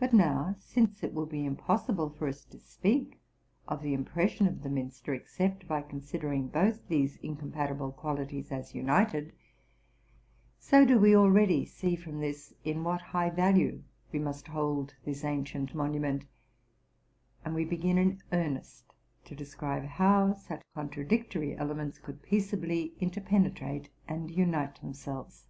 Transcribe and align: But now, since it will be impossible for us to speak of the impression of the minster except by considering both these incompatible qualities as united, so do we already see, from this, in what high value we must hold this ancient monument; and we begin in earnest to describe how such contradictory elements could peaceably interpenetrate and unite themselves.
But 0.00 0.12
now, 0.12 0.56
since 0.58 1.04
it 1.04 1.14
will 1.14 1.26
be 1.26 1.44
impossible 1.46 2.10
for 2.10 2.26
us 2.26 2.44
to 2.46 2.58
speak 2.58 3.20
of 3.68 3.82
the 3.82 3.94
impression 3.94 4.48
of 4.48 4.64
the 4.64 4.68
minster 4.68 5.14
except 5.14 5.68
by 5.68 5.80
considering 5.80 6.48
both 6.48 6.88
these 6.88 7.16
incompatible 7.18 7.92
qualities 7.92 8.50
as 8.50 8.74
united, 8.74 9.32
so 10.58 10.84
do 10.84 10.98
we 10.98 11.16
already 11.16 11.64
see, 11.64 11.94
from 11.94 12.18
this, 12.18 12.52
in 12.64 12.82
what 12.82 13.00
high 13.00 13.30
value 13.30 13.84
we 14.10 14.18
must 14.18 14.48
hold 14.48 14.94
this 15.04 15.22
ancient 15.22 15.72
monument; 15.72 16.24
and 17.44 17.54
we 17.54 17.64
begin 17.64 17.96
in 17.96 18.22
earnest 18.32 18.92
to 19.26 19.36
describe 19.36 19.84
how 19.84 20.34
such 20.34 20.62
contradictory 20.74 21.56
elements 21.56 21.98
could 22.00 22.22
peaceably 22.24 22.94
interpenetrate 22.98 23.90
and 24.08 24.32
unite 24.32 24.80
themselves. 24.80 25.46